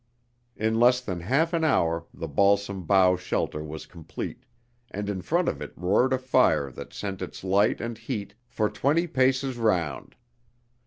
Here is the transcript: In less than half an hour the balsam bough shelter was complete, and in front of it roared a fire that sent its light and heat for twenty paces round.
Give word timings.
In 0.55 0.79
less 0.79 0.99
than 0.99 1.19
half 1.19 1.53
an 1.53 1.63
hour 1.63 2.07
the 2.11 2.27
balsam 2.27 2.85
bough 2.85 3.15
shelter 3.17 3.63
was 3.63 3.85
complete, 3.85 4.45
and 4.89 5.07
in 5.11 5.21
front 5.21 5.47
of 5.47 5.61
it 5.61 5.73
roared 5.77 6.11
a 6.11 6.17
fire 6.17 6.71
that 6.71 6.91
sent 6.91 7.21
its 7.21 7.43
light 7.43 7.79
and 7.79 7.95
heat 7.99 8.33
for 8.47 8.67
twenty 8.67 9.05
paces 9.05 9.57
round. 9.57 10.15